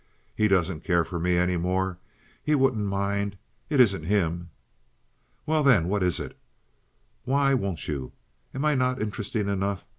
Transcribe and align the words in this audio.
"He 0.35 0.47
doesn't 0.47 0.83
care 0.83 1.05
for 1.05 1.19
me 1.19 1.37
any 1.37 1.57
more. 1.57 1.99
He 2.41 2.55
wouldn't 2.55 2.87
mind. 2.87 3.37
It 3.69 3.79
isn't 3.79 4.05
him." 4.07 4.49
"Well, 5.45 5.61
then, 5.61 5.89
what 5.89 6.01
is 6.01 6.19
it? 6.19 6.35
Why 7.23 7.53
won't 7.53 7.87
you? 7.87 8.11
Am 8.51 8.65
I 8.65 8.73
not 8.73 8.99
interesting 8.99 9.47
enough? 9.47 9.85